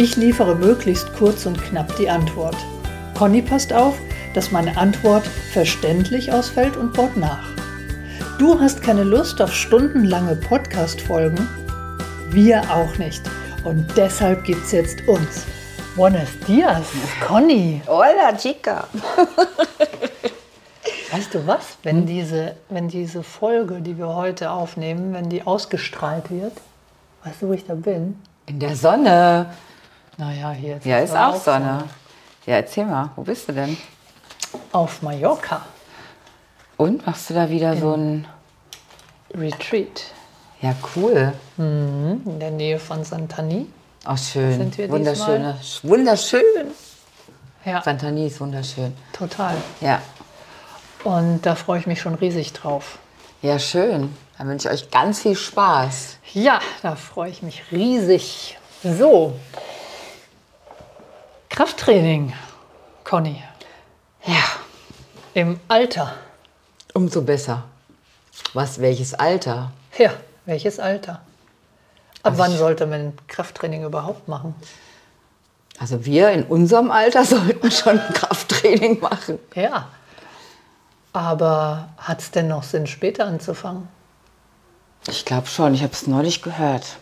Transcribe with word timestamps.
Ich 0.00 0.14
liefere 0.14 0.54
möglichst 0.54 1.12
kurz 1.14 1.44
und 1.44 1.60
knapp 1.60 1.96
die 1.96 2.08
Antwort. 2.08 2.54
Conny 3.16 3.42
passt 3.42 3.72
auf, 3.72 3.98
dass 4.32 4.52
meine 4.52 4.76
Antwort 4.76 5.26
verständlich 5.26 6.32
ausfällt 6.32 6.76
und 6.76 6.92
baut 6.92 7.16
nach. 7.16 7.48
Du 8.38 8.60
hast 8.60 8.80
keine 8.80 9.02
Lust 9.02 9.42
auf 9.42 9.52
stundenlange 9.52 10.36
Podcast-Folgen? 10.36 11.48
Wir 12.30 12.62
auch 12.70 12.96
nicht. 12.98 13.22
Und 13.64 13.88
deshalb 13.96 14.44
gibt's 14.44 14.70
jetzt 14.70 15.00
uns. 15.08 15.44
Buenos 15.96 16.28
dias, 16.46 16.86
Conny. 17.26 17.82
Hola, 17.88 18.36
chica. 18.36 18.86
Weißt 21.10 21.34
du 21.34 21.44
was? 21.44 21.76
Wenn, 21.82 22.06
diese, 22.06 22.54
wenn 22.68 22.86
diese 22.86 23.24
Folge, 23.24 23.80
die 23.80 23.98
wir 23.98 24.14
heute 24.14 24.52
aufnehmen, 24.52 25.12
wenn 25.12 25.28
die 25.28 25.44
ausgestrahlt 25.44 26.30
wird, 26.30 26.52
weißt 27.24 27.42
du, 27.42 27.48
wo 27.48 27.52
ich 27.52 27.66
da 27.66 27.74
bin? 27.74 28.22
In 28.46 28.60
der 28.60 28.76
Sonne. 28.76 29.46
Naja, 30.18 30.50
hier 30.50 30.74
jetzt 30.74 30.84
Ja, 30.84 30.98
ist 30.98 31.16
auch 31.16 31.36
Sonne. 31.36 31.84
Ja, 32.44 32.56
erzähl 32.56 32.84
mal, 32.84 33.10
wo 33.14 33.22
bist 33.22 33.48
du 33.48 33.52
denn? 33.52 33.76
Auf 34.72 35.00
Mallorca. 35.00 35.62
Und 36.76 37.06
machst 37.06 37.30
du 37.30 37.34
da 37.34 37.48
wieder 37.48 37.76
so 37.76 37.94
ein. 37.94 38.26
Retreat. 39.32 40.04
Ja, 40.60 40.74
cool. 40.96 41.32
Mhm, 41.56 42.22
in 42.24 42.40
der 42.40 42.50
Nähe 42.50 42.78
von 42.80 43.04
Santani. 43.04 43.66
Auch 44.04 44.18
schön. 44.18 44.56
Sind 44.56 44.78
wir 44.78 44.90
Wunderschöne. 44.90 45.56
Wunderschön. 45.82 46.42
Ja, 47.64 47.82
Santani 47.82 48.26
ist 48.26 48.40
wunderschön. 48.40 48.96
total. 49.12 49.54
Ja. 49.80 50.00
Und 51.04 51.42
da 51.42 51.54
freue 51.54 51.78
ich 51.78 51.86
mich 51.86 52.00
schon 52.00 52.14
riesig 52.14 52.52
drauf. 52.54 52.98
Ja, 53.42 53.58
schön. 53.58 54.16
Dann 54.36 54.48
wünsche 54.48 54.68
ich 54.68 54.74
euch 54.74 54.90
ganz 54.90 55.20
viel 55.20 55.36
Spaß. 55.36 56.16
Ja, 56.32 56.58
da 56.82 56.96
freue 56.96 57.30
ich 57.30 57.42
mich 57.42 57.62
riesig. 57.70 58.58
So. 58.82 59.34
Krafttraining, 61.58 62.32
Conny. 63.02 63.42
Ja. 64.24 64.44
Im 65.34 65.58
Alter. 65.66 66.14
Umso 66.94 67.20
besser. 67.20 67.64
Was, 68.54 68.80
welches 68.80 69.12
Alter? 69.14 69.72
Ja, 69.98 70.12
welches 70.46 70.78
Alter? 70.78 71.14
Ab 71.14 71.20
Also 72.22 72.38
wann 72.38 72.56
sollte 72.56 72.86
man 72.86 73.12
Krafttraining 73.26 73.82
überhaupt 73.82 74.28
machen? 74.28 74.54
Also 75.80 76.04
wir 76.04 76.30
in 76.30 76.44
unserem 76.44 76.92
Alter 76.92 77.24
sollten 77.24 77.72
schon 77.72 77.98
Krafttraining 78.14 79.00
machen. 79.00 79.40
Ja. 79.56 79.88
Aber 81.12 81.88
hat 81.96 82.20
es 82.20 82.30
denn 82.30 82.46
noch 82.46 82.62
Sinn, 82.62 82.86
später 82.86 83.24
anzufangen? 83.24 83.88
Ich 85.08 85.24
glaube 85.24 85.48
schon, 85.48 85.74
ich 85.74 85.82
habe 85.82 85.92
es 85.92 86.06
neulich 86.06 86.40
gehört, 86.40 86.98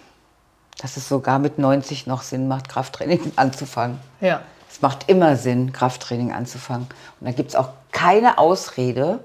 dass 0.80 0.96
es 0.96 1.08
sogar 1.08 1.38
mit 1.38 1.58
90 1.58 2.06
noch 2.06 2.22
Sinn 2.22 2.48
macht, 2.48 2.68
Krafttraining 2.68 3.32
anzufangen. 3.36 3.98
Ja. 4.20 4.40
Es 4.70 4.82
macht 4.82 5.08
immer 5.08 5.36
Sinn, 5.36 5.72
Krafttraining 5.72 6.32
anzufangen. 6.32 6.86
Und 7.20 7.26
da 7.26 7.32
gibt 7.32 7.50
es 7.50 7.56
auch 7.56 7.68
keine 7.92 8.36
Ausrede, 8.38 9.20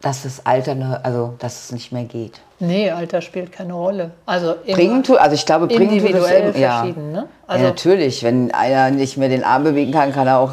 dass 0.00 0.22
das 0.22 0.44
Alter, 0.44 0.74
ne, 0.74 1.00
also 1.02 1.34
dass 1.38 1.64
es 1.64 1.72
nicht 1.72 1.90
mehr 1.90 2.04
geht. 2.04 2.40
Nee, 2.60 2.90
Alter 2.90 3.22
spielt 3.22 3.50
keine 3.52 3.72
Rolle. 3.72 4.10
Also 4.26 4.54
Bringen 4.66 5.02
tu, 5.02 5.16
also 5.16 5.34
ich 5.34 5.46
glaube, 5.46 5.66
bringen 5.66 5.90
individuell 5.90 6.50
immer- 6.50 6.58
ja. 6.58 6.78
verschieden. 6.78 7.12
Ne? 7.12 7.18
ja, 7.20 7.26
Also, 7.46 7.64
natürlich, 7.64 8.22
wenn 8.22 8.52
einer 8.52 8.90
nicht 8.90 9.16
mehr 9.16 9.30
den 9.30 9.42
Arm 9.44 9.64
bewegen 9.64 9.92
kann, 9.92 10.12
kann 10.12 10.26
er 10.26 10.38
auch, 10.38 10.52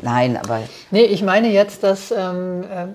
nein, 0.00 0.36
aber 0.42 0.60
nee, 0.92 1.02
ich 1.02 1.22
meine 1.22 1.48
jetzt, 1.48 1.82
dass 1.82 2.12
ähm, 2.12 2.64
ähm, 2.72 2.94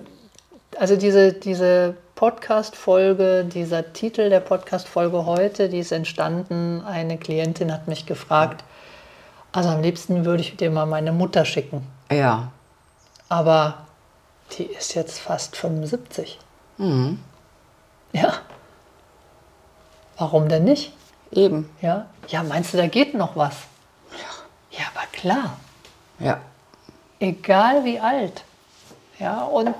also 0.78 0.96
diese, 0.96 1.34
diese 1.34 1.94
Podcast-Folge, 2.18 3.44
dieser 3.44 3.92
Titel 3.92 4.28
der 4.28 4.40
Podcast-Folge 4.40 5.24
heute, 5.24 5.68
die 5.68 5.78
ist 5.78 5.92
entstanden. 5.92 6.82
Eine 6.84 7.16
Klientin 7.16 7.72
hat 7.72 7.86
mich 7.86 8.06
gefragt, 8.06 8.64
also 9.52 9.68
am 9.68 9.82
liebsten 9.82 10.24
würde 10.24 10.40
ich 10.42 10.56
dir 10.56 10.68
mal 10.72 10.84
meine 10.84 11.12
Mutter 11.12 11.44
schicken. 11.44 11.86
ja, 12.10 12.50
Aber 13.28 13.86
die 14.50 14.64
ist 14.64 14.94
jetzt 14.96 15.20
fast 15.20 15.56
75. 15.56 16.40
Mhm. 16.78 17.22
Ja. 18.12 18.32
Warum 20.16 20.48
denn 20.48 20.64
nicht? 20.64 20.92
eben, 21.30 21.70
Ja. 21.80 22.06
Ja, 22.26 22.42
meinst 22.42 22.74
du, 22.74 22.78
da 22.78 22.88
geht 22.88 23.14
noch 23.14 23.36
was? 23.36 23.54
Ja, 24.72 24.86
aber 24.92 25.06
klar. 25.12 25.56
ja. 26.18 26.40
Egal 27.20 27.84
wie 27.84 28.00
alt. 28.00 28.42
Ja, 29.20 29.44
und 29.44 29.72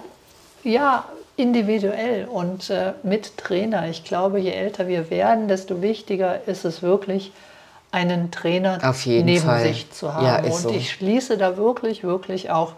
ja, 0.63 1.05
individuell 1.39 2.27
und 2.27 2.69
äh, 2.71 2.93
mit 3.03 3.37
Trainer. 3.37 3.89
Ich 3.89 4.05
glaube, 4.05 4.41
je 4.41 4.51
älter 4.51 4.89
wir 4.89 5.09
werden, 5.11 5.49
desto 5.49 5.81
wichtiger 5.83 6.47
ist 6.47 6.65
es 6.65 6.83
wirklich, 6.83 7.33
einen 7.91 8.31
Trainer 8.31 8.79
neben 9.07 9.39
Fall. 9.45 9.63
sich 9.63 9.91
zu 9.91 10.13
haben. 10.13 10.27
Ja, 10.27 10.39
und 10.41 10.53
so. 10.53 10.71
ich 10.71 10.91
schließe 10.93 11.39
da 11.39 11.57
wirklich, 11.57 12.05
wirklich 12.05 12.51
auch 12.51 12.73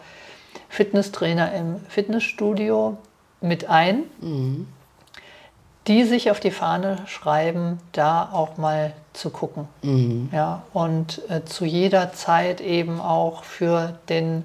Fitnesstrainer 0.68 1.52
im 1.52 1.80
Fitnessstudio 1.88 2.96
mit 3.40 3.68
ein, 3.68 4.04
Mhm. 4.20 4.68
die 5.88 6.04
sich 6.04 6.30
auf 6.30 6.38
die 6.38 6.52
Fahne 6.52 6.98
schreiben, 7.06 7.78
da 7.92 8.28
auch 8.32 8.56
mal 8.56 8.92
zu 9.12 9.30
gucken. 9.30 9.66
Mhm. 9.82 10.28
Ja, 10.32 10.62
und 10.72 11.22
äh, 11.28 11.44
zu 11.44 11.64
jeder 11.64 12.12
Zeit 12.12 12.60
eben 12.60 13.00
auch 13.00 13.42
für 13.42 13.98
den 14.08 14.44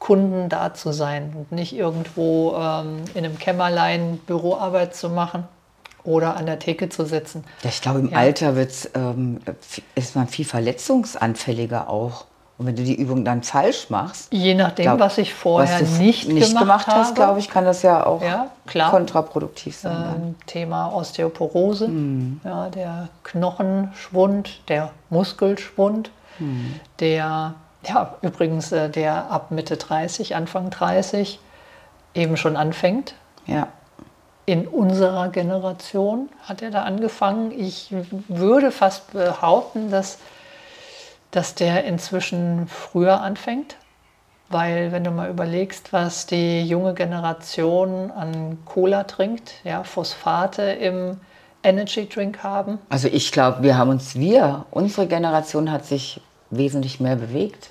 Kunden 0.00 0.48
da 0.48 0.74
zu 0.74 0.90
sein 0.92 1.32
und 1.36 1.52
nicht 1.52 1.72
irgendwo 1.74 2.54
ähm, 2.56 3.04
in 3.14 3.24
einem 3.24 3.38
Kämmerlein 3.38 4.18
Büroarbeit 4.26 4.96
zu 4.96 5.08
machen 5.10 5.44
oder 6.02 6.36
an 6.36 6.46
der 6.46 6.58
Theke 6.58 6.88
zu 6.88 7.04
sitzen. 7.04 7.44
Ja, 7.62 7.68
ich 7.70 7.80
glaube, 7.82 8.00
im 8.00 8.08
Ja. 8.10 8.16
Alter 8.18 8.56
wird's, 8.56 8.90
ähm, 8.94 9.40
ist 9.94 10.16
man 10.16 10.26
viel 10.26 10.44
verletzungsanfälliger 10.46 11.88
auch. 11.88 12.24
Und 12.56 12.66
wenn 12.66 12.76
du 12.76 12.82
die 12.82 12.94
Übung 12.94 13.24
dann 13.24 13.42
falsch 13.42 13.88
machst, 13.88 14.28
Je 14.32 14.54
nachdem, 14.54 14.84
glaub, 14.84 14.98
was 15.00 15.16
ich 15.16 15.32
vorher 15.32 15.80
was 15.80 15.96
du 15.96 16.02
nicht, 16.02 16.28
gemacht, 16.28 16.86
hast, 16.88 17.06
habe, 17.06 17.14
glaube 17.14 17.38
ich, 17.38 17.48
kann 17.48 17.64
das 17.64 17.80
ja 17.80 18.04
auch 18.04 18.22
Ja, 18.22 18.48
klar. 18.66 18.90
kontraproduktiv 18.90 19.76
sein. 19.76 20.14
ähm, 20.14 20.34
Thema 20.46 20.92
Osteoporose, 20.94 21.88
Mhm. 21.88 22.40
ja, 22.44 22.68
der 22.68 23.08
Knochenschwund, 23.24 24.60
der 24.68 24.90
Muskelschwund, 25.10 26.10
Mhm. 26.38 26.74
der, 27.00 27.54
ja, 27.86 28.16
übrigens 28.22 28.72
äh, 28.72 28.90
der 28.90 29.30
ab 29.30 29.50
Mitte 29.50 29.76
30, 29.76 30.36
Anfang 30.36 30.70
30 30.70 31.40
eben 32.14 32.36
schon 32.36 32.56
anfängt. 32.56 33.14
Ja. 33.46 33.68
In 34.46 34.66
unserer 34.66 35.28
Generation 35.28 36.28
hat 36.42 36.62
er 36.62 36.70
da 36.70 36.82
angefangen. 36.82 37.52
Ich 37.52 37.94
würde 38.28 38.70
fast 38.70 39.12
behaupten, 39.12 39.90
dass, 39.90 40.18
dass 41.30 41.54
der 41.54 41.84
inzwischen 41.84 42.66
früher 42.66 43.20
anfängt. 43.20 43.76
Weil 44.48 44.90
wenn 44.90 45.04
du 45.04 45.12
mal 45.12 45.30
überlegst, 45.30 45.92
was 45.92 46.26
die 46.26 46.66
junge 46.66 46.94
Generation 46.94 48.10
an 48.10 48.58
Cola 48.64 49.04
trinkt, 49.04 49.52
ja, 49.62 49.84
Phosphate 49.84 50.62
im 50.62 51.20
Energy 51.62 52.08
Drink 52.08 52.42
haben. 52.42 52.78
Also 52.88 53.06
ich 53.06 53.30
glaube, 53.30 53.62
wir 53.62 53.78
haben 53.78 53.90
uns, 53.90 54.16
wir, 54.16 54.66
unsere 54.72 55.06
Generation 55.06 55.70
hat 55.70 55.84
sich 55.84 56.20
wesentlich 56.50 56.98
mehr 56.98 57.16
bewegt, 57.16 57.70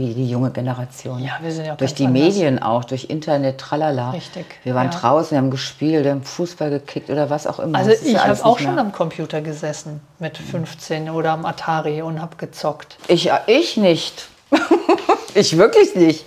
wie 0.00 0.14
die 0.14 0.28
junge 0.28 0.50
Generation. 0.50 1.20
Ja, 1.20 1.38
wir 1.40 1.52
sind 1.52 1.66
ja 1.66 1.76
Durch 1.76 1.90
ganz 1.90 1.98
die 1.98 2.06
anders. 2.06 2.22
Medien 2.22 2.62
auch, 2.62 2.84
durch 2.84 3.04
Internet, 3.10 3.58
tralala. 3.58 4.10
Richtig, 4.10 4.46
Wir 4.64 4.74
waren 4.74 4.90
ja. 4.90 4.98
draußen, 4.98 5.32
wir 5.32 5.38
haben 5.38 5.50
gespielt, 5.50 6.04
wir 6.04 6.10
haben 6.12 6.22
Fußball 6.22 6.70
gekickt 6.70 7.10
oder 7.10 7.30
was 7.30 7.46
auch 7.46 7.60
immer. 7.60 7.78
Also 7.78 7.90
ich 7.90 8.12
ja 8.12 8.26
habe 8.26 8.44
auch 8.44 8.58
schon 8.58 8.74
mehr. 8.74 8.84
am 8.84 8.92
Computer 8.92 9.40
gesessen 9.42 10.00
mit 10.18 10.38
15 10.38 11.10
oder 11.10 11.32
am 11.32 11.44
Atari 11.44 12.02
und 12.02 12.20
habe 12.20 12.36
gezockt. 12.36 12.96
Ich, 13.06 13.30
ich 13.46 13.76
nicht. 13.76 14.28
ich 15.34 15.56
wirklich 15.56 15.94
nicht. 15.94 16.24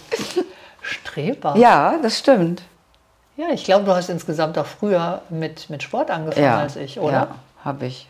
Streber. 0.82 1.56
Ja, 1.58 1.96
das 2.02 2.20
stimmt. 2.20 2.62
Ja, 3.36 3.48
ich 3.52 3.64
glaube, 3.64 3.86
du 3.86 3.96
hast 3.96 4.10
insgesamt 4.10 4.58
auch 4.60 4.66
früher 4.68 5.22
mit, 5.30 5.70
mit 5.70 5.82
Sport 5.82 6.12
angefangen 6.12 6.46
Ja, 6.46 6.60
als 6.60 6.76
ich, 6.76 7.00
oder? 7.00 7.12
Ja, 7.12 7.36
habe 7.66 7.88
ich. 7.88 8.08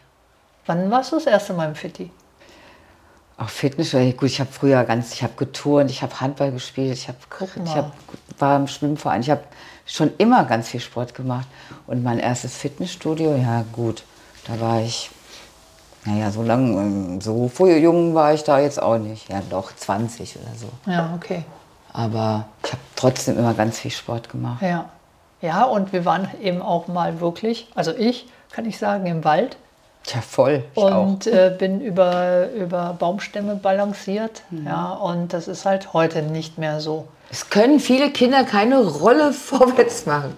Wann 0.66 0.92
warst 0.92 1.12
du 1.12 1.16
das 1.16 1.26
erste 1.26 1.54
Mal 1.54 1.70
im 1.70 1.76
Fitti? 1.76 2.12
Auch 3.38 3.50
Fitness, 3.50 3.92
gut, 3.92 4.24
ich 4.24 4.40
habe 4.40 4.52
früher 4.52 4.84
ganz, 4.84 5.14
ich 5.14 5.24
habe 5.24 5.34
geturnt, 5.36 5.90
ich 5.90 6.02
habe 6.04 6.22
Handball 6.22 6.52
gespielt, 6.52 6.94
ich 6.94 7.08
habe, 7.08 7.18
ich 7.66 7.76
hab, 7.76 7.92
war 8.38 8.58
im 8.58 8.68
Schwimmverein, 8.68 9.22
ich 9.22 9.30
habe 9.30 9.44
schon 9.86 10.12
immer 10.18 10.46
ganz 10.46 10.70
viel 10.70 10.80
Sport 10.80 11.16
gemacht. 11.16 11.48
Und 11.88 12.04
mein 12.04 12.20
erstes 12.20 12.56
Fitnessstudio, 12.56 13.36
ja 13.36 13.66
gut, 13.74 14.04
da 14.46 14.60
war 14.60 14.82
ich 14.82 15.10
Naja, 16.06 16.32
so 16.32 16.44
lang, 16.44 16.78
ähm, 16.78 17.22
so 17.22 17.50
jung 17.68 18.14
war 18.14 18.34
ich 18.34 18.44
da 18.44 18.60
jetzt 18.60 18.82
auch 18.82 18.98
nicht. 18.98 19.30
Ja, 19.30 19.42
doch 19.50 19.74
20 19.74 20.38
oder 20.38 20.56
so. 20.56 20.92
Ja, 20.92 21.14
okay. 21.16 21.44
Aber 21.94 22.48
ich 22.64 22.72
habe 22.72 22.82
trotzdem 22.96 23.38
immer 23.38 23.54
ganz 23.54 23.80
viel 23.80 23.92
Sport 23.92 24.30
gemacht. 24.30 24.62
Ja. 24.62 24.90
Ja, 25.42 25.66
und 25.66 25.92
wir 25.92 26.06
waren 26.06 26.30
eben 26.42 26.62
auch 26.62 26.88
mal 26.88 27.20
wirklich, 27.20 27.68
also 27.76 27.94
ich, 27.94 28.28
kann 28.52 28.66
ich 28.66 28.78
sagen, 28.78 29.06
im 29.08 29.26
Wald 29.26 29.58
Ja, 30.08 30.22
voll. 30.22 30.64
Ich 30.76 30.82
und 30.82 31.28
äh, 31.28 31.56
bin 31.58 31.80
über, 31.80 32.50
über 32.52 32.96
Baumstämme 32.98 33.56
balanciert. 33.56 34.42
Ja, 34.66 34.92
und 34.94 35.34
das 35.34 35.48
ist 35.48 35.66
halt 35.66 35.94
heute 35.94 36.22
nicht 36.22 36.58
mehr 36.58 36.80
so. 36.80 37.08
Es 37.32 37.50
können 37.50 37.80
viele 37.80 38.12
Kinder 38.12 38.44
keine 38.44 38.84
Rolle 38.86 39.34
vorwärts 39.34 40.06
machen. 40.06 40.36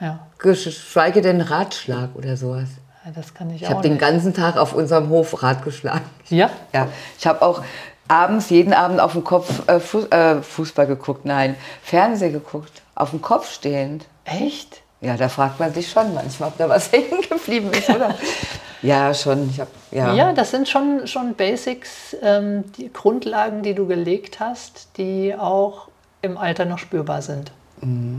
Ja, 0.00 0.20
Geschweige 0.38 1.22
denn 1.22 1.40
Ratschlag 1.40 2.10
oder 2.14 2.36
sowas. 2.36 2.68
Ja, 3.04 3.10
das 3.14 3.34
kann 3.34 3.50
ich, 3.50 3.62
Ich 3.62 3.68
auch 3.68 3.72
habe 3.74 3.82
den 3.82 3.98
ganzen 3.98 4.34
Tag 4.34 4.56
auf 4.56 4.72
unserem 4.74 5.08
Hof 5.08 5.42
Rad 5.42 5.64
geschlagen. 5.64 6.04
Ja? 6.28 6.50
Ja, 6.72 6.88
ich 7.18 7.26
habe 7.26 7.42
auch 7.42 7.62
abends, 8.06 8.50
jeden 8.50 8.72
Abend 8.72 9.00
auf 9.00 9.12
dem 9.12 9.24
Kopf 9.24 9.68
äh, 9.68 9.80
Fu 9.80 10.00
äh, 10.10 10.42
Fußball 10.42 10.86
geguckt, 10.86 11.24
nein, 11.24 11.56
Fernsehen 11.82 12.32
geguckt, 12.32 12.82
auf 12.94 13.10
dem 13.10 13.22
Kopf 13.22 13.52
stehend. 13.52 14.06
Echt? 14.24 14.82
Ja, 15.00 15.16
da 15.16 15.28
fragt 15.28 15.60
man 15.60 15.72
sich 15.72 15.90
schon 15.90 16.14
manchmal, 16.14 16.50
ob 16.50 16.58
da 16.58 16.68
was 16.68 16.92
hängen 16.92 17.20
geblieben 17.28 17.70
ist, 17.72 17.88
oder? 17.88 18.14
ja, 18.82 19.12
schon. 19.14 19.50
Ich 19.50 19.60
hab, 19.60 19.68
ja. 19.90 20.14
Ja, 20.14 20.32
das 20.32 20.50
sind 20.50 20.68
schon, 20.68 21.06
schon 21.06 21.34
Basics, 21.34 22.16
ähm, 22.22 22.70
die 22.72 22.92
Grundlagen, 22.92 23.62
die 23.62 23.74
du 23.74 23.86
gelegt 23.86 24.40
hast, 24.40 24.88
die 24.96 25.34
auch 25.36 25.88
im 26.22 26.36
Alter 26.36 26.64
noch 26.64 26.78
spürbar 26.78 27.22
sind. 27.22 27.52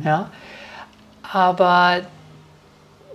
Ja? 0.03 0.29
Aber 1.31 2.01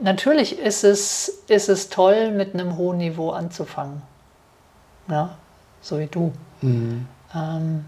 natürlich 0.00 0.58
ist 0.58 0.85
es, 0.85 1.29
ist 1.49 1.69
es 1.69 1.88
toll, 1.88 2.31
mit 2.31 2.55
einem 2.55 2.76
hohen 2.76 2.99
Niveau 2.99 3.31
anzufangen. 3.31 4.02
Ja? 5.08 5.31
So 5.81 5.99
wie 5.99 6.06
du. 6.06 6.32
Ähm, 6.62 7.85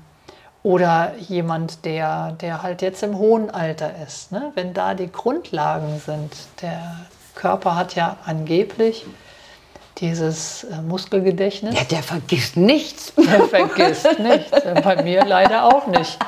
oder 0.63 1.15
jemand, 1.19 1.85
der, 1.85 2.33
der 2.33 2.63
halt 2.63 2.83
jetzt 2.83 3.03
im 3.03 3.19
hohen 3.19 3.51
Alter 3.51 3.93
ist. 4.05 4.33
Ne? 4.33 4.51
Wenn 4.55 4.75
da 4.75 4.95
die 4.95 5.11
Grundlagen 5.11 6.01
sind, 6.05 6.33
der 6.61 7.07
Körper 7.35 7.77
hat 7.77 7.95
ja 7.95 8.17
angeblich 8.27 9.07
dieses 9.99 10.65
äh, 10.65 10.83
Muskelgedächtnis. 10.83 11.75
ja, 11.75 11.85
der 11.85 12.03
vergisst 12.03 12.57
nichts. 12.57 13.13
Der 13.17 13.45
vergisst 13.49 14.19
nichts. 14.19 14.51
Bei 14.85 15.03
mir 15.03 15.25
leider 15.25 15.65
auch 15.65 15.87
nicht. 15.87 16.19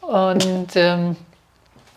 Und 0.00 0.76
ähm, 0.76 1.16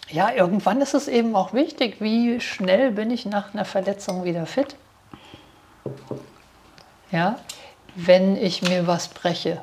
ja, 0.10 0.32
irgendwann 0.32 0.82
ist 0.82 0.96
es 0.96 1.08
eben 1.08 1.36
auch 1.36 1.54
wichtig, 1.54 1.98
wie 2.00 2.40
schnell 2.40 2.92
bin 2.92 3.12
ich 3.12 3.26
nach 3.26 3.54
einer 3.54 3.66
Verletzung 3.66 4.24
wieder 4.24 4.46
fit. 4.48 4.76
Ja, 7.12 7.38
wenn 7.96 8.36
ich 8.36 8.62
mir 8.64 8.88
was 8.88 9.08
breche, 9.08 9.62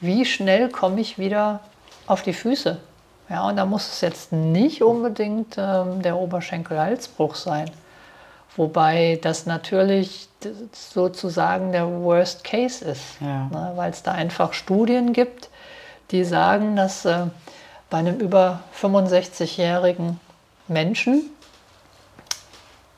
wie 0.00 0.24
schnell 0.24 0.68
komme 0.68 1.00
ich 1.00 1.18
wieder 1.18 1.60
auf 2.06 2.22
die 2.22 2.32
Füße? 2.32 2.78
Ja, 3.28 3.46
und 3.46 3.56
da 3.56 3.64
muss 3.64 3.88
es 3.88 4.00
jetzt 4.00 4.32
nicht 4.32 4.82
unbedingt 4.82 5.56
ähm, 5.56 6.02
der 6.02 6.16
Oberschenkel-Halsbruch 6.16 7.34
sein. 7.34 7.70
Wobei 8.56 9.18
das 9.22 9.46
natürlich 9.46 10.28
sozusagen 10.72 11.72
der 11.72 11.86
Worst 11.88 12.44
Case 12.44 12.84
ist, 12.84 13.20
Ja. 13.20 13.46
ne, 13.46 13.72
weil 13.76 13.90
es 13.90 14.02
da 14.02 14.12
einfach 14.12 14.52
Studien 14.52 15.12
gibt, 15.12 15.48
die 16.10 16.24
sagen, 16.24 16.76
dass 16.76 17.04
äh, 17.04 17.26
bei 17.88 17.98
einem 17.98 18.18
über 18.18 18.60
65-jährigen 18.80 20.18
Menschen 20.68 21.30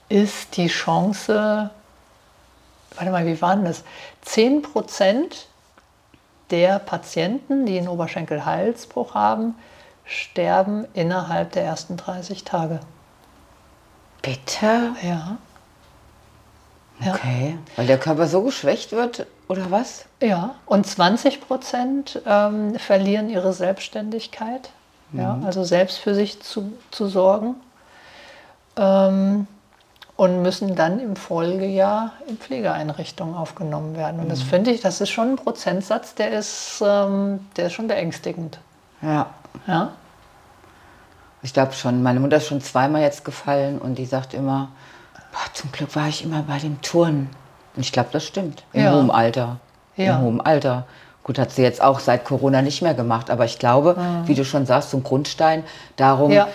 ist 0.09 0.57
die 0.57 0.69
Chance, 0.69 1.71
warte 2.95 3.11
mal, 3.11 3.27
wie 3.27 3.41
war 3.41 3.57
denn 3.57 3.65
das? 3.65 3.85
10 4.23 4.63
Prozent 4.63 5.47
der 6.51 6.79
Patienten, 6.79 7.65
die 7.67 7.79
einen 7.79 7.89
Oberschenkel-Halsbruch 7.89 9.15
haben, 9.15 9.55
sterben 10.05 10.87
innerhalb 10.93 11.53
der 11.53 11.65
ersten 11.65 11.97
30 11.97 12.45
Tage. 12.45 12.81
Bitte? 14.23 14.95
Ja. 15.03 15.39
Okay. 17.05 17.59
Weil 17.77 17.87
der 17.87 17.99
Körper 17.99 18.29
so 18.29 18.43
geschwächt 18.43 18.93
wird, 18.93 19.27
oder 19.49 19.71
was? 19.71 20.05
Ja, 20.21 20.55
und 20.67 20.87
20 20.87 21.41
Prozent 21.41 22.23
ähm, 22.27 22.79
verlieren 22.79 23.29
ihre 23.29 23.53
Selbstständigkeit, 23.53 24.71
ja, 25.13 25.39
also 25.45 25.65
selbst 25.65 25.99
für 25.99 26.15
sich 26.15 26.41
zu, 26.41 26.73
zu 26.91 27.09
sorgen 27.09 27.57
ähm, 28.77 29.47
und 30.17 30.43
müssen 30.43 30.77
dann 30.77 31.01
im 31.01 31.17
Folgejahr 31.17 32.13
in 32.29 32.39
Pflegeeinrichtungen 32.39 33.35
aufgenommen 33.35 33.97
werden. 33.97 34.21
Und 34.21 34.31
das 34.31 34.43
finde 34.43 34.71
ich, 34.71 34.81
das 34.81 35.01
ist 35.01 35.11
schon 35.11 35.33
ein 35.33 35.37
Prozentsatz, 35.37 36.15
der 36.15 36.31
ist, 36.31 36.83
ähm, 36.87 37.41
der 37.57 37.67
ist 37.67 37.73
schon 37.73 37.89
beängstigend. 37.89 38.59
Ja. 39.03 39.27
Ja? 39.67 39.93
Ich 41.43 41.53
glaube 41.53 41.73
schon. 41.73 42.03
Meine 42.03 42.21
Mutter 42.21 42.37
ist 42.37 42.47
schon 42.47 42.61
zweimal 42.61 43.03
jetzt 43.03 43.25
gefallen 43.25 43.79
und 43.79 43.97
die 43.97 44.07
sagt 44.07 44.33
immer, 44.35 44.69
boah, 45.33 45.53
zum 45.55 45.73
Glück 45.73 45.95
war 45.97 46.09
ich 46.09 46.25
immer 46.25 46.43
bei 46.43 46.59
dem 46.59 46.81
Turnen. 46.83 47.31
Und 47.75 47.83
ich 47.83 47.93
glaube, 47.93 48.11
das 48.13 48.25
stimmt. 48.25 48.63
Im 48.73 48.85
Ja. 48.85 48.93
hohen 48.95 49.11
Alter. 49.11 49.59
Ja. 49.97 50.17
Im 50.19 50.23
hohen 50.23 50.41
Alter. 50.41 50.87
Gut, 51.25 51.39
hat 51.39 51.51
sie 51.53 51.63
jetzt 51.63 51.81
auch 51.83 52.01
seit 52.01 52.25
Corona 52.25 52.63
nicht 52.63 52.83
mehr 52.83 52.95
gemacht. 52.95 53.31
Aber 53.31 53.45
ich 53.45 53.59
glaube, 53.59 53.97
wie 54.27 54.35
du 54.35 54.45
schon 54.45 54.67
sagst, 54.67 54.91
so 54.91 54.97
ein 54.99 55.03
Grundstein. 55.03 55.65
Darum, 55.97 56.31
Ja. 56.33 56.49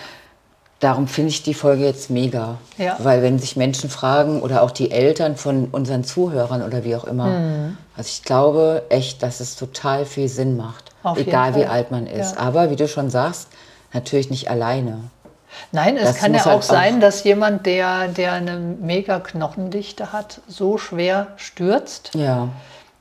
darum 0.80 1.08
finde 1.08 1.30
ich 1.30 1.42
die 1.42 1.54
Folge 1.54 1.84
jetzt 1.84 2.10
mega. 2.10 2.56
Ja. 2.76 2.96
Weil 2.98 3.22
wenn 3.22 3.38
sich 3.38 3.56
Menschen 3.56 3.90
fragen 3.90 4.40
oder 4.40 4.62
auch 4.62 4.70
die 4.70 4.90
Eltern 4.90 5.36
von 5.36 5.66
unseren 5.72 6.04
Zuhörern 6.04 6.62
oder 6.62 6.84
wie 6.84 6.94
auch 6.96 7.04
immer. 7.04 7.26
Mhm. 7.26 7.78
Also 7.96 8.08
ich 8.08 8.22
glaube 8.22 8.82
echt, 8.90 9.22
dass 9.22 9.40
es 9.40 9.56
total 9.56 10.04
viel 10.04 10.28
Sinn 10.28 10.56
macht. 10.56 10.92
Auf 11.02 11.18
egal 11.18 11.54
wie 11.54 11.64
alt 11.66 11.90
man 11.90 12.06
ist. 12.06 12.38
Aber 12.38 12.70
wie 12.70 12.76
du 12.76 12.86
schon 12.88 13.08
sagst, 13.10 13.48
natürlich 13.92 14.30
nicht 14.30 14.50
alleine. 14.50 14.98
Nein, 15.72 15.96
es 15.96 16.04
Das 16.04 16.16
kann 16.18 16.32
ja 16.32 16.38
muss 16.38 16.46
auch 16.46 16.52
halt 16.52 16.64
sein, 16.64 17.00
dass 17.00 17.24
jemand, 17.24 17.66
der, 17.66 18.08
der 18.08 18.32
eine 18.32 18.58
mega 18.58 19.18
Knochendichte 19.18 20.12
hat, 20.12 20.40
so 20.46 20.78
schwer 20.78 21.28
stürzt, 21.36 22.10
Ja. 22.14 22.48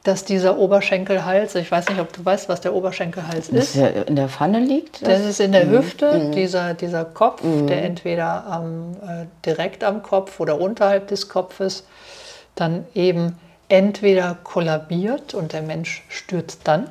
dass 0.04 0.24
dieser 0.24 0.58
Oberschenkelhals, 0.58 1.56
ich 1.56 1.70
weiß 1.70 1.90
nicht, 1.90 2.00
ob 2.00 2.14
du 2.14 2.24
weißt, 2.24 2.48
was 2.48 2.62
der 2.62 2.74
Oberschenkelhals 2.74 3.50
ist. 3.50 3.76
er 3.76 4.08
in 4.08 4.16
der 4.16 4.30
Pfanne 4.30 4.60
liegt? 4.60 5.06
Das 5.06 5.20
ist 5.22 5.42
in 5.42 5.52
der 5.52 5.70
Hüfte, 5.70 6.32
dieser, 6.34 6.74
dieser 6.74 7.04
Kopf, 7.04 7.42
der 7.44 7.84
entweder 7.84 8.46
am, 8.48 8.94
äh, 9.06 9.26
direkt 9.46 9.84
am 9.84 10.02
Kopf 10.02 10.40
oder 10.40 10.60
unterhalb 10.60 11.08
des 11.10 11.28
Kopfes 11.28 11.84
dann 12.56 12.86
eben 12.96 13.38
entweder 13.70 14.38
kollabiert 14.44 15.34
und 15.34 15.52
der 15.52 15.62
Mensch 15.62 16.06
stürzt 16.08 16.62
dann. 16.64 16.90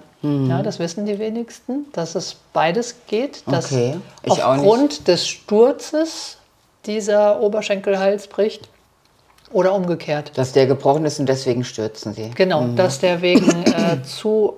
Ja, 0.48 0.62
das 0.62 0.78
wissen 0.78 1.06
die 1.06 1.18
wenigsten, 1.18 1.86
dass 1.92 2.14
es 2.14 2.36
beides 2.52 2.94
geht, 3.06 3.42
dass 3.46 3.66
Okay, 3.72 3.96
ich 4.22 4.32
auch 4.42 4.54
nicht. 4.54 4.64
aufgrund 4.64 5.08
des 5.08 5.26
Sturzes 5.26 6.38
dieser 6.86 7.40
Oberschenkelhals 7.40 8.26
bricht 8.28 8.68
oder 9.52 9.74
umgekehrt. 9.74 10.32
Dass 10.36 10.52
der 10.52 10.66
gebrochen 10.66 11.04
ist 11.04 11.18
und 11.20 11.28
deswegen 11.28 11.64
stürzen 11.64 12.14
sie. 12.14 12.30
Genau, 12.34 12.66
dass 12.76 12.98
der 13.00 13.22
wegen 13.22 13.64
äh, 13.64 14.02
zu 14.04 14.54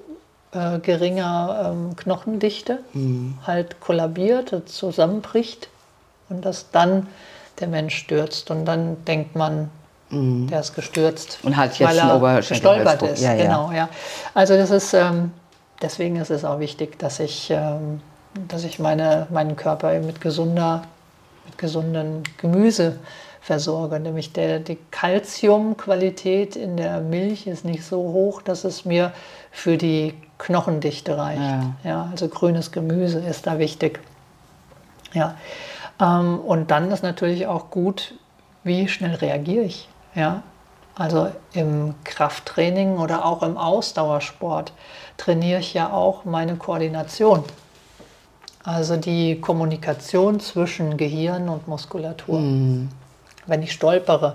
äh, 0.53 0.79
geringer 0.79 1.73
ähm, 1.73 1.97
Knochendichte 1.97 2.79
halt 3.47 3.81
kollabiert, 3.81 4.55
zusammenbricht 4.67 5.69
und 6.29 6.45
dass 6.45 6.71
dann 6.71 7.07
der 7.61 7.69
Mensch 7.69 7.97
stürzt. 7.97 8.51
Und 8.51 8.65
dann 8.67 9.03
denkt 9.07 9.35
man, 9.37 9.71
der 10.11 10.61
ist 10.61 10.75
gestürzt. 10.75 11.39
Und 11.43 11.57
hat 11.57 11.79
jetzt 11.79 11.89
weil 11.91 11.99
einen 12.01 12.09
er 12.11 12.17
Oberschenkelhalsbruch. 12.17 12.97
gestolpert 12.97 13.13
ist. 13.19 13.23
Ja, 13.23 13.35
ja. 13.35 13.43
Genau, 13.45 13.73
ja. 13.73 13.89
Also 14.33 14.57
das 14.57 14.71
ist, 14.71 14.95
ähm, 14.95 15.33
deswegen 15.83 16.17
ist 16.17 16.31
es 16.31 16.45
auch 16.45 16.61
wichtig, 16.61 16.99
dass 16.99 17.21
ich, 17.21 17.51
ähm, 17.51 18.01
dass 18.49 18.65
ich 18.65 18.79
meine, 18.79 19.27
meinen 19.31 19.57
Körper 19.57 19.99
mit 20.01 20.21
gesunder, 20.21 20.83
mit 21.47 21.59
gesunden 21.59 22.23
Gemüse 22.39 22.99
versorge. 23.41 23.99
Nämlich 23.99 24.33
der, 24.33 24.61
die 24.61 24.79
Kalziumqualität 24.91 26.57
in 26.57 26.77
der 26.77 27.01
Milch 27.01 27.47
ist 27.47 27.65
nicht 27.65 27.85
so 27.85 27.99
hoch, 27.99 28.43
dass 28.43 28.65
es 28.65 28.85
mir 28.85 29.13
für 29.51 29.77
die 29.77 30.15
Knochendichte 30.39 31.17
reicht. 31.17 31.41
Ja. 31.41 31.73
Ja, 31.85 32.09
also 32.11 32.29
grünes 32.29 32.71
Gemüse 32.73 33.21
ist 33.21 33.47
da 33.47 33.59
wichtig. 33.59 34.01
Ja. 35.13 35.37
Ähm, 36.01 36.39
und 36.41 36.71
dann 36.71 36.91
ist 36.91 37.03
natürlich 37.03 37.47
auch 37.47 37.71
gut, 37.71 38.15
wie 38.65 38.89
schnell 38.89 39.15
reagiere 39.15 39.65
ich. 39.65 39.89
Ja. 40.15 40.43
Also 40.99 41.31
im 41.53 41.95
Krafttraining 42.03 42.99
oder 42.99 43.25
auch 43.25 43.45
im 43.45 43.57
Ausdauersport 43.57 44.73
trainiere 45.17 45.61
ich 45.61 45.73
ja 45.73 45.93
auch 45.93 46.25
meine 46.25 46.57
Koordination. 46.57 47.45
Also 48.65 48.97
die 48.97 49.41
Kommunikation 49.41 50.41
zwischen 50.41 50.97
Gehirn 50.97 51.49
und 51.49 51.69
Muskulatur. 51.69 52.41
Wenn 53.47 53.63
ich 53.63 53.73
stolpere, 53.73 54.35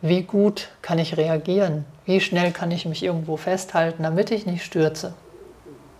wie 0.00 0.22
gut 0.22 0.70
kann 0.80 0.98
ich 0.98 1.18
reagieren? 1.18 1.84
Wie 2.06 2.20
schnell 2.20 2.50
kann 2.50 2.70
ich 2.70 2.86
mich 2.86 3.02
irgendwo 3.02 3.36
festhalten, 3.36 4.02
damit 4.02 4.30
ich 4.30 4.46
nicht 4.46 4.64
stürze? 4.64 5.12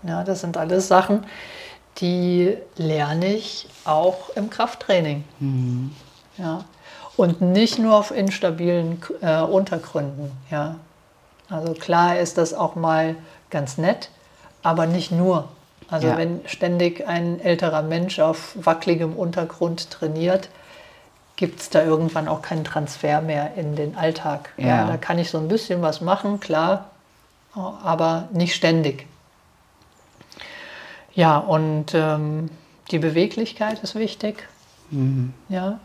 Ja, 0.03 0.25
das 0.25 0.41
sind 0.41 0.57
alles 0.57 0.89
Sachen, 0.89 1.27
die 1.99 2.57
lerne 2.77 3.35
ich 3.35 3.69
auch 3.85 4.31
im 4.31 4.49
Krafttraining. 4.51 5.25
Ja. 6.39 6.65
Und 7.17 7.41
nicht 7.41 7.79
nur 7.79 7.95
auf 7.97 8.11
instabilen 8.11 9.01
äh, 9.21 9.41
Untergründen. 9.41 10.33
Ja. 10.51 10.77
Also 11.49 11.75
klar 11.75 12.19
ist 12.19 12.39
das 12.39 12.55
auch 12.55 12.75
mal 12.75 13.15
ganz 13.51 13.79
nett, 13.79 14.11
aber 14.63 14.87
nicht 14.87 15.13
nur. 15.13 15.49
Also 15.89 16.09
Ja. 16.09 16.17
wenn 16.17 16.41
ständig 16.47 17.07
ein 17.07 17.41
älterer 17.41 17.83
Mensch 17.83 18.19
auf 18.19 18.57
wackeligem 18.57 19.15
Untergrund 19.15 19.91
trainiert, 19.91 20.49
gibt 21.37 21.61
es 21.61 21.71
da 21.71 21.85
irgendwann 21.85 22.29
auch 22.29 22.43
keinen 22.43 22.65
Transfer 22.65 23.21
mehr 23.21 23.55
in 23.57 23.77
den 23.77 23.97
Alltag. 23.97 24.51
Ja. 24.57 24.87
da 24.87 24.97
kann 24.97 25.19
ich 25.19 25.31
so 25.31 25.39
ein 25.39 25.49
bisschen 25.49 25.83
was 25.83 26.01
machen, 26.01 26.41
klar, 26.41 26.91
aber 27.55 28.29
nicht 28.33 28.55
ständig. 28.55 29.07
Ja, 31.13 31.39
und 31.39 31.95
ähm, 31.95 32.51
die 32.91 32.99
Beweglichkeit 32.99 33.83
ist 33.83 33.95
wichtig. 33.95 34.49
Ja. 35.49 35.79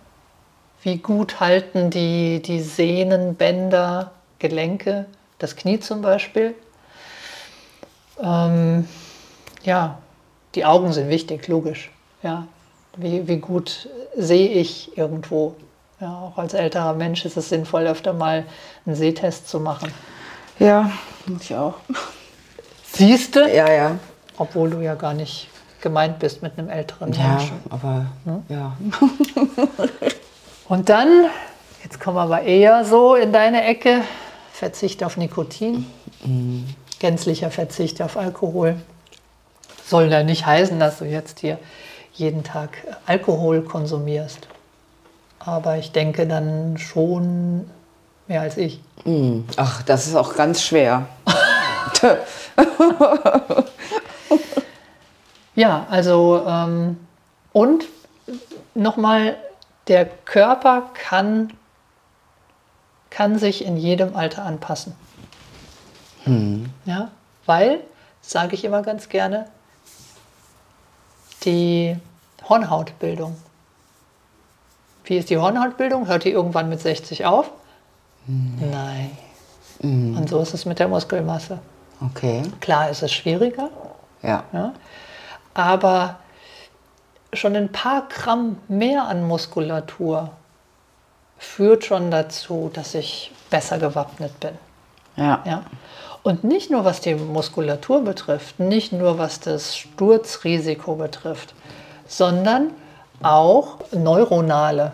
Wie 0.81 0.97
gut 0.97 1.39
halten 1.39 1.89
die, 1.89 2.41
die 2.41 2.61
Sehnen, 2.61 3.35
Bänder, 3.35 4.11
Gelenke, 4.39 5.05
das 5.37 5.55
Knie 5.55 5.79
zum 5.79 6.01
Beispiel. 6.01 6.55
Ähm, 8.21 8.87
ja, 9.63 9.97
die 10.55 10.65
Augen 10.65 10.93
sind 10.93 11.09
wichtig, 11.09 11.47
logisch. 11.47 11.91
Ja. 12.23 12.47
Wie, 12.95 13.27
wie 13.27 13.37
gut 13.37 13.89
sehe 14.15 14.49
ich 14.49 14.97
irgendwo? 14.97 15.55
Ja, 15.99 16.17
auch 16.17 16.37
als 16.37 16.53
älterer 16.53 16.93
Mensch 16.93 17.25
ist 17.25 17.35
es 17.35 17.49
sinnvoll, 17.49 17.85
öfter 17.85 18.13
mal 18.13 18.45
einen 18.85 18.95
Sehtest 18.95 19.49
zu 19.49 19.59
machen. 19.59 19.91
Ja, 20.59 20.91
ich 21.39 21.53
auch. 21.55 21.75
Siehst 22.93 23.35
du? 23.35 23.41
Ja, 23.53 23.71
ja. 23.71 23.99
Obwohl 24.37 24.69
du 24.69 24.79
ja 24.81 24.95
gar 24.95 25.13
nicht 25.13 25.49
gemeint 25.81 26.19
bist 26.19 26.41
mit 26.41 26.57
einem 26.57 26.69
älteren 26.69 27.11
Ja, 27.13 27.27
Menschen. 27.35 27.57
aber 27.69 28.05
ja. 28.49 28.77
Und 30.69 30.87
dann, 30.89 31.25
jetzt 31.83 31.99
kommen 31.99 32.15
wir 32.15 32.21
aber 32.21 32.43
eher 32.43 32.85
so 32.85 33.15
in 33.15 33.33
deine 33.33 33.65
Ecke, 33.65 34.01
Verzicht 34.53 35.03
auf 35.03 35.17
Nikotin, 35.17 35.85
gänzlicher 36.99 37.49
Verzicht 37.51 38.01
auf 38.01 38.15
Alkohol. 38.15 38.75
Soll 39.85 40.11
ja 40.11 40.23
nicht 40.23 40.45
heißen, 40.45 40.79
dass 40.79 40.99
du 40.99 41.05
jetzt 41.05 41.39
hier 41.39 41.57
jeden 42.13 42.43
Tag 42.43 42.69
Alkohol 43.05 43.63
konsumierst. 43.63 44.47
Aber 45.39 45.77
ich 45.77 45.91
denke 45.91 46.27
dann 46.27 46.77
schon 46.77 47.69
mehr 48.27 48.41
als 48.41 48.55
ich. 48.57 48.79
Hm. 49.03 49.45
Ach, 49.57 49.81
das 49.81 50.07
ist 50.07 50.15
auch 50.15 50.35
ganz 50.35 50.61
schwer. 50.61 51.07
Ja, 55.59 55.87
also 55.89 56.41
ähm, 56.47 56.95
und 57.51 57.83
nochmal, 58.75 59.35
der 59.89 60.05
Körper 60.05 60.89
kann, 60.93 61.51
kann 63.09 63.37
sich 63.37 63.65
in 63.65 63.75
jedem 63.75 64.15
Alter 64.15 64.45
anpassen. 64.45 64.95
Ja, 66.85 67.09
weil, 67.45 67.79
sage 68.21 68.53
ich 68.53 68.63
immer 68.63 68.83
ganz 68.83 69.09
gerne, 69.09 69.47
die 71.43 71.97
Hornhautbildung. 72.47 73.35
Wie 75.05 75.17
ist 75.17 75.29
die 75.31 75.37
Hornhautbildung? 75.37 76.07
Hört 76.07 76.23
die 76.25 76.31
irgendwann 76.31 76.69
mit 76.69 76.81
60 76.81 77.25
auf? 77.25 77.49
Nein. 78.27 79.17
Und 79.81 80.29
so 80.29 80.39
ist 80.39 80.53
es 80.53 80.65
mit 80.65 80.77
der 80.77 80.87
Muskelmasse. 80.87 81.57
Okay. 82.01 82.43
Klar 82.59 82.89
ist 82.89 83.01
es 83.01 83.11
schwieriger, 83.11 83.69
Ja. 84.21 84.43
ja, 84.53 84.73
aber 85.53 86.19
schon 87.33 87.55
ein 87.55 87.71
paar 87.71 88.07
Gramm 88.09 88.57
mehr 88.67 89.03
an 89.03 89.27
Muskulatur 89.27 90.31
führt 91.37 91.85
schon 91.85 92.11
dazu, 92.11 92.69
dass 92.73 92.93
ich 92.95 93.31
besser 93.49 93.77
gewappnet 93.77 94.39
bin. 94.39 94.51
Ja. 95.15 95.41
Ja? 95.45 95.63
Und 96.21 96.43
nicht 96.43 96.69
nur 96.69 96.85
was 96.85 97.01
die 97.01 97.15
Muskulatur 97.15 98.03
betrifft, 98.03 98.59
nicht 98.59 98.91
nur 98.91 99.17
was 99.17 99.39
das 99.39 99.77
Sturzrisiko 99.77 100.95
betrifft, 100.95 101.53
sondern 102.07 102.71
auch 103.21 103.77
neuronale. 103.91 104.91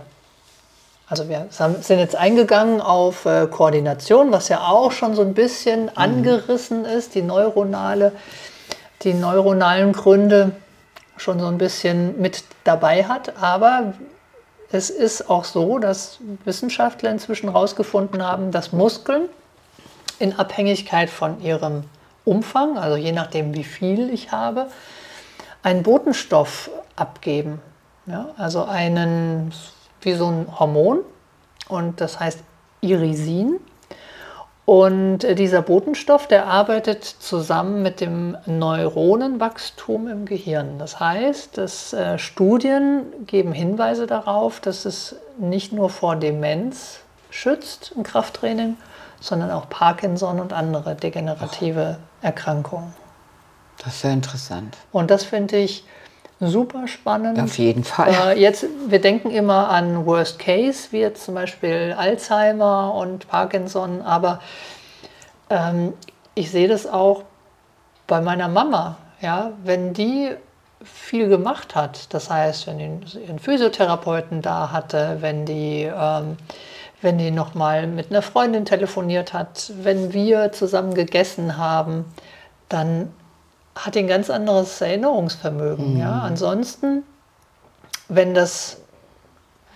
Also 1.08 1.30
wir 1.30 1.48
sind 1.50 2.00
jetzt 2.00 2.16
eingegangen 2.16 2.82
auf 2.82 3.26
äh, 3.26 3.48
Koordination, 3.48 4.32
was 4.32 4.50
ja 4.50 4.68
auch 4.68 4.92
schon 4.92 5.16
so 5.16 5.22
ein 5.22 5.34
bisschen 5.34 5.96
angerissen 5.96 6.86
ist, 6.86 7.14
die 7.16 7.22
neuronale, 7.22 8.12
die 9.04 9.14
neuronalen 9.14 9.94
Gründe 9.94 10.52
schon 11.18 11.40
so 11.40 11.48
ein 11.48 11.58
bisschen 11.58 12.20
mit 12.22 12.44
dabei 12.64 13.06
hat. 13.06 13.38
Aber 13.42 13.94
es 14.72 14.90
ist 14.90 15.30
auch 15.30 15.44
so, 15.44 15.80
dass 15.80 16.20
Wissenschaftler 16.44 17.12
inzwischen 17.12 17.50
herausgefunden 17.52 18.24
haben, 18.24 18.52
dass 18.52 18.72
Muskeln 18.72 19.30
in 20.20 20.34
Abhängigkeit 20.34 21.10
von 21.10 21.42
ihrem 21.42 21.84
Umfang, 22.24 22.78
also 22.78 22.98
je 22.98 23.12
nachdem, 23.12 23.54
wie 23.54 23.64
viel 23.64 24.10
ich 24.10 24.32
habe, 24.32 24.68
einen 25.62 25.84
Botenstoff 25.84 26.70
abgeben. 26.96 27.62
Ja, 28.08 28.30
also 28.38 28.66
einen, 28.66 29.52
wie 30.02 30.14
so 30.14 30.28
ein 30.28 30.48
Hormon, 30.60 31.00
und 31.68 32.02
das 32.02 32.20
heißt 32.20 32.40
Irisin. 32.82 33.60
Und 34.66 35.24
äh, 35.24 35.36
dieser 35.36 35.62
Botenstoff, 35.62 36.28
der 36.28 36.48
arbeitet 36.48 37.04
zusammen 37.04 37.84
mit 37.84 38.02
dem 38.02 38.36
Neuronenwachstum 38.48 40.08
im 40.08 40.26
Gehirn. 40.26 40.80
Das 40.80 41.00
heißt, 41.00 41.58
dass 41.58 41.94
äh, 41.94 42.18
Studien 42.18 43.04
geben 43.28 43.52
Hinweise 43.52 44.08
darauf, 44.08 44.60
dass 44.60 44.86
es 44.86 45.16
nicht 45.38 45.72
nur 45.72 45.90
vor 45.90 46.16
Demenz 46.16 47.02
schützt, 47.30 47.94
ein 47.96 48.04
Krafttraining, 48.04 48.78
sondern 49.20 49.52
auch 49.52 49.70
Parkinson 49.70 50.40
und 50.40 50.52
andere 50.52 50.96
degenerative 50.96 51.98
Erkrankungen. 52.22 52.94
Das 53.78 53.96
ist 53.96 54.02
sehr 54.02 54.14
interessant. 54.14 54.78
Und 54.92 55.12
das 55.12 55.24
finde 55.24 55.58
ich 55.58 55.86
super 56.48 56.88
spannend. 56.88 57.40
Auf 57.40 57.58
jeden 57.58 57.84
Fall. 57.84 58.14
Äh, 58.14 58.40
jetzt, 58.40 58.66
wir 58.88 59.00
denken 59.00 59.30
immer 59.32 59.70
an 59.70 60.06
Worst 60.06 60.40
Case, 60.40 60.90
wie 60.92 61.00
jetzt 61.00 61.26
zum 61.26 61.36
Beispiel 61.36 61.96
Alzheimer 61.98 62.94
und 62.94 63.28
Parkinson, 63.28 64.02
aber 64.02 64.40
ähm, 65.50 65.94
ich 66.34 66.52
sehe 66.52 66.68
das 66.68 66.88
auch 66.88 67.24
bei 68.08 68.22
meiner 68.22 68.48
Mama. 68.48 68.98
Ja, 69.22 69.52
wenn 69.64 69.94
die 69.94 70.32
viel 70.84 71.30
gemacht 71.30 71.76
hat, 71.76 72.14
das 72.14 72.30
heißt, 72.30 72.68
wenn 72.68 72.78
die 72.78 73.20
ihren 73.20 73.40
Physiotherapeuten 73.40 74.42
da 74.42 74.72
hatte, 74.72 75.18
wenn 75.22 75.46
die, 75.46 75.84
ähm, 75.84 76.38
wenn 77.02 77.18
die 77.18 77.32
nochmal 77.32 77.88
mit 77.88 78.12
einer 78.12 78.22
Freundin 78.22 78.66
telefoniert 78.66 79.34
hat, 79.34 79.72
wenn 79.82 80.14
wir 80.14 80.52
zusammen 80.52 80.94
gegessen 80.94 81.58
haben, 81.58 82.06
dann 82.70 83.12
hat 83.76 83.98
ein 83.98 84.08
ganz 84.08 84.30
anderes 84.30 84.80
Erinnerungsvermögen. 84.82 86.00
Ja? 86.00 86.22
Ansonsten, 86.22 87.04
wenn 88.08 88.34
das, 88.34 88.78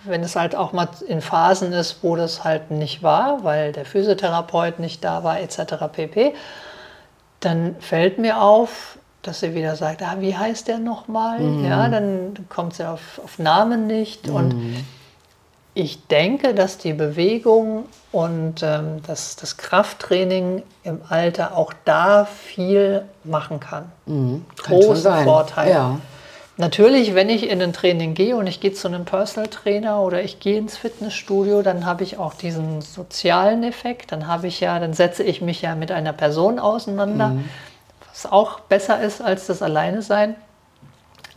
wenn 0.04 0.22
es 0.22 0.36
halt 0.36 0.56
auch 0.56 0.72
mal 0.72 0.88
in 1.06 1.20
Phasen 1.20 1.72
ist, 1.72 2.02
wo 2.02 2.16
das 2.16 2.42
halt 2.42 2.70
nicht 2.70 3.02
war, 3.02 3.44
weil 3.44 3.72
der 3.72 3.84
Physiotherapeut 3.84 4.78
nicht 4.78 5.04
da 5.04 5.22
war, 5.22 5.40
etc. 5.40 5.74
pp., 5.92 6.34
dann 7.40 7.76
fällt 7.80 8.18
mir 8.18 8.42
auf, 8.42 8.98
dass 9.22 9.40
sie 9.40 9.54
wieder 9.54 9.76
sagt, 9.76 10.02
ah, 10.02 10.16
wie 10.18 10.36
heißt 10.36 10.68
der 10.68 10.78
nochmal? 10.78 11.40
Ja, 11.62 11.88
dann 11.88 12.46
kommt 12.48 12.74
sie 12.74 12.88
auf, 12.88 13.20
auf 13.22 13.38
Namen 13.38 13.86
nicht. 13.86 14.28
Und 14.28 14.54
ich 15.74 16.06
denke, 16.08 16.54
dass 16.54 16.78
die 16.78 16.92
Bewegung 16.92 17.84
und 18.12 18.62
ähm, 18.62 19.02
das, 19.06 19.36
das 19.36 19.56
Krafttraining 19.56 20.62
im 20.82 21.00
Alter 21.08 21.56
auch 21.56 21.72
da 21.84 22.24
viel 22.24 23.04
machen 23.24 23.60
kann. 23.60 23.92
Schon 24.06 24.80
Großen. 24.80 25.24
Vorteil. 25.24 25.70
Ja. 25.70 25.98
Natürlich, 26.56 27.14
wenn 27.14 27.30
ich 27.30 27.48
in 27.48 27.62
ein 27.62 27.72
Training 27.72 28.12
gehe 28.12 28.36
und 28.36 28.46
ich 28.46 28.60
gehe 28.60 28.74
zu 28.74 28.88
einem 28.88 29.06
Personal 29.06 29.48
Trainer 29.48 30.02
oder 30.02 30.22
ich 30.22 30.40
gehe 30.40 30.58
ins 30.58 30.76
Fitnessstudio, 30.76 31.62
dann 31.62 31.86
habe 31.86 32.02
ich 32.02 32.18
auch 32.18 32.34
diesen 32.34 32.82
sozialen 32.82 33.62
Effekt. 33.62 34.12
Dann 34.12 34.26
habe 34.26 34.48
ich 34.48 34.60
ja, 34.60 34.78
dann 34.78 34.92
setze 34.92 35.22
ich 35.22 35.40
mich 35.40 35.62
ja 35.62 35.74
mit 35.74 35.90
einer 35.90 36.12
Person 36.12 36.58
auseinander, 36.58 37.36
was 38.10 38.30
auch 38.30 38.60
besser 38.60 39.00
ist 39.00 39.22
als 39.22 39.46
das 39.46 39.62
Alleine 39.62 40.02
sein. 40.02 40.34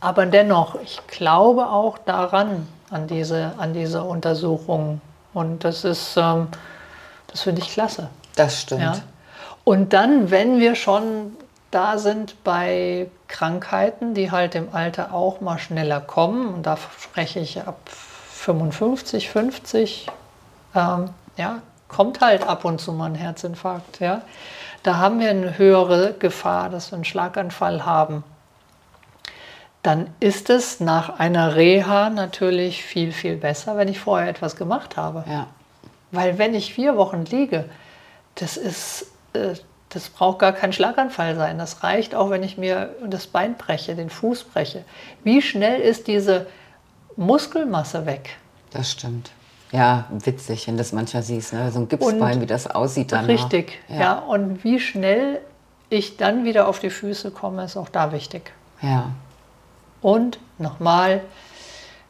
Aber 0.00 0.26
dennoch, 0.26 0.78
ich 0.82 1.00
glaube 1.06 1.68
auch 1.68 1.96
daran, 1.96 2.68
an 2.94 3.08
diese, 3.08 3.52
an 3.58 3.74
diese 3.74 4.04
Untersuchungen. 4.04 5.00
Und 5.34 5.64
das 5.64 5.84
ist, 5.84 6.16
ähm, 6.16 6.46
das 7.26 7.42
finde 7.42 7.60
ich 7.60 7.68
klasse. 7.68 8.08
Das 8.36 8.60
stimmt. 8.60 8.82
Ja. 8.82 8.94
Und 9.64 9.92
dann, 9.92 10.30
wenn 10.30 10.60
wir 10.60 10.76
schon 10.76 11.32
da 11.72 11.98
sind 11.98 12.44
bei 12.44 13.10
Krankheiten, 13.26 14.14
die 14.14 14.30
halt 14.30 14.54
im 14.54 14.68
Alter 14.72 15.12
auch 15.12 15.40
mal 15.40 15.58
schneller 15.58 16.00
kommen, 16.00 16.54
und 16.54 16.66
da 16.66 16.78
spreche 17.00 17.40
ich 17.40 17.60
ab 17.62 17.78
55, 17.88 19.28
50, 19.28 20.06
ähm, 20.76 21.10
ja, 21.36 21.62
kommt 21.88 22.20
halt 22.20 22.46
ab 22.46 22.64
und 22.64 22.80
zu 22.80 22.92
mal 22.92 23.06
ein 23.06 23.16
Herzinfarkt. 23.16 23.98
Ja. 23.98 24.22
Da 24.84 24.98
haben 24.98 25.18
wir 25.18 25.30
eine 25.30 25.58
höhere 25.58 26.12
Gefahr, 26.12 26.70
dass 26.70 26.92
wir 26.92 26.96
einen 26.96 27.04
Schlaganfall 27.04 27.84
haben. 27.84 28.22
Dann 29.84 30.08
ist 30.18 30.48
es 30.48 30.80
nach 30.80 31.18
einer 31.20 31.56
Reha 31.56 32.08
natürlich 32.08 32.82
viel, 32.82 33.12
viel 33.12 33.36
besser, 33.36 33.76
wenn 33.76 33.86
ich 33.86 34.00
vorher 34.00 34.30
etwas 34.30 34.56
gemacht 34.56 34.96
habe. 34.96 35.24
Ja. 35.28 35.46
Weil 36.10 36.38
wenn 36.38 36.54
ich 36.54 36.72
vier 36.72 36.96
Wochen 36.96 37.26
liege, 37.26 37.66
das 38.34 38.56
ist, 38.56 39.12
äh, 39.34 39.54
das 39.90 40.08
braucht 40.08 40.38
gar 40.38 40.52
kein 40.52 40.72
Schlaganfall 40.72 41.36
sein. 41.36 41.58
Das 41.58 41.82
reicht 41.82 42.14
auch, 42.14 42.30
wenn 42.30 42.42
ich 42.42 42.56
mir 42.56 42.96
das 43.06 43.26
Bein 43.26 43.56
breche, 43.58 43.94
den 43.94 44.08
Fuß 44.08 44.44
breche. 44.44 44.84
Wie 45.22 45.42
schnell 45.42 45.82
ist 45.82 46.06
diese 46.06 46.46
Muskelmasse 47.16 48.06
weg? 48.06 48.38
Das 48.70 48.90
stimmt. 48.90 49.32
Ja, 49.70 50.06
witzig, 50.08 50.66
wenn 50.66 50.78
das 50.78 50.92
manchmal 50.92 51.22
siehst, 51.22 51.52
ne? 51.52 51.70
so 51.70 51.80
ein 51.80 51.88
Gipsbein, 51.88 52.36
Und 52.36 52.40
wie 52.40 52.46
das 52.46 52.66
aussieht 52.68 53.12
dann. 53.12 53.26
Richtig, 53.26 53.78
Ja. 53.88 54.00
ja. 54.00 54.18
Und 54.18 54.64
wie 54.64 54.80
schnell 54.80 55.42
ich 55.90 56.16
dann 56.16 56.44
wieder 56.44 56.68
auf 56.68 56.78
die 56.78 56.90
Füße 56.90 57.32
komme, 57.32 57.64
ist 57.64 57.76
auch 57.76 57.90
da 57.90 58.12
wichtig. 58.12 58.52
Ja. 58.80 59.10
Und 60.04 60.38
nochmal, 60.58 61.22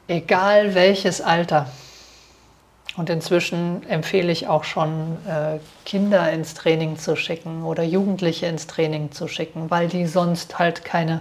egal 0.08 0.74
welches 0.74 1.20
Alter. 1.20 1.68
Und 2.96 3.08
inzwischen 3.08 3.88
empfehle 3.88 4.32
ich 4.32 4.48
auch 4.48 4.64
schon, 4.64 5.16
äh, 5.28 5.60
Kinder 5.84 6.28
ins 6.32 6.54
Training 6.54 6.98
zu 6.98 7.14
schicken 7.14 7.62
oder 7.62 7.84
Jugendliche 7.84 8.46
ins 8.46 8.66
Training 8.66 9.12
zu 9.12 9.28
schicken, 9.28 9.70
weil 9.70 9.86
die 9.86 10.06
sonst 10.06 10.58
halt 10.58 10.84
keine 10.84 11.20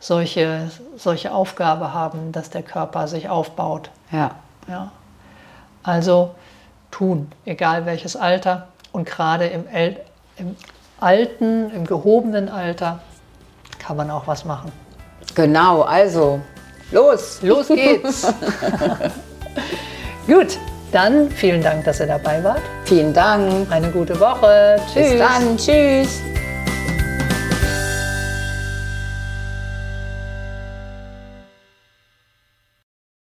solche, 0.00 0.72
solche 0.96 1.30
Aufgabe 1.30 1.94
haben, 1.94 2.32
dass 2.32 2.50
der 2.50 2.64
Körper 2.64 3.06
sich 3.06 3.28
aufbaut. 3.28 3.90
Ja. 4.10 4.32
Ja. 4.66 4.90
Also 5.84 6.34
tun, 6.90 7.30
egal 7.44 7.86
welches 7.86 8.16
Alter. 8.16 8.66
Und 8.90 9.06
gerade 9.06 9.46
im, 9.46 9.68
El 9.68 10.00
im 10.36 10.56
alten, 10.98 11.70
im 11.70 11.86
gehobenen 11.86 12.48
Alter 12.48 12.98
kann 13.78 13.96
man 13.96 14.10
auch 14.10 14.26
was 14.26 14.44
machen. 14.44 14.72
Genau, 15.34 15.82
also 15.82 16.40
los. 16.90 17.38
Los 17.42 17.68
geht's! 17.68 18.22
Gut, 20.26 20.58
dann 20.92 21.30
vielen 21.30 21.62
Dank, 21.62 21.84
dass 21.84 22.00
ihr 22.00 22.06
dabei 22.06 22.42
wart. 22.42 22.62
Vielen 22.84 23.12
Dank. 23.12 23.70
Eine 23.70 23.90
gute 23.90 24.18
Woche. 24.18 24.76
Tschüss. 24.92 25.10
Bis 25.10 25.18
dann. 25.18 25.56
Tschüss. 25.56 26.20